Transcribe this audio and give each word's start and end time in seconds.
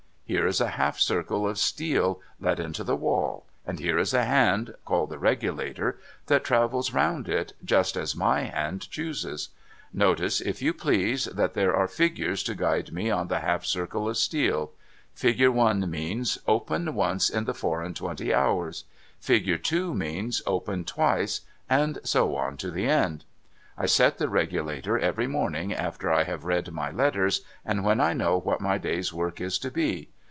Here 0.31 0.47
is 0.47 0.61
a 0.61 0.69
half 0.69 0.97
circle 0.97 1.45
of 1.45 1.57
steel 1.59 2.21
let 2.39 2.57
into 2.57 2.85
the 2.85 2.95
wall, 2.95 3.45
and 3.67 3.79
here 3.81 3.97
is 3.99 4.13
a 4.13 4.23
hand 4.23 4.73
(called 4.85 5.09
the 5.09 5.19
regulator) 5.19 5.99
that 6.27 6.45
travels 6.45 6.93
round 6.93 7.27
it, 7.27 7.51
just 7.65 7.97
as 7.97 8.15
my 8.15 8.43
hand 8.43 8.89
chooses. 8.89 9.49
Notice, 9.91 10.39
if 10.39 10.61
you 10.61 10.73
please, 10.73 11.25
that 11.25 11.53
there 11.53 11.75
are 11.75 11.85
figures 11.85 12.43
to 12.43 12.55
guide 12.55 12.93
me 12.93 13.09
on 13.11 13.27
the 13.27 13.41
half 13.41 13.65
circle 13.65 14.07
of 14.07 14.15
steel. 14.15 14.71
Figure 15.13 15.51
I. 15.59 15.73
means: 15.73 16.37
Open 16.47 16.93
once 16.95 17.29
in 17.29 17.43
the 17.43 17.53
four 17.53 17.81
and 17.81 17.93
twenty 17.93 18.33
hours. 18.33 18.85
Figure 19.19 19.59
II. 19.69 19.93
means: 19.95 20.41
Open 20.47 20.85
twice; 20.85 21.41
and 21.69 21.99
so 22.05 22.37
on 22.37 22.55
to 22.55 22.71
the 22.71 22.87
end. 22.87 23.25
I 23.77 23.85
set 23.85 24.17
the 24.17 24.29
regulator 24.29 24.97
every 24.97 25.27
morning, 25.27 25.73
after 25.73 26.09
I 26.09 26.23
have 26.23 26.45
read 26.45 26.71
my 26.71 26.89
letters, 26.89 27.41
and 27.65 27.83
when 27.83 27.99
I 27.99 28.13
know 28.13 28.39
what 28.39 28.61
my 28.61 28.77
day's 28.77 29.11
work 29.11 29.41
is 29.41 29.57
to 29.59 29.69
be. 29.69 30.07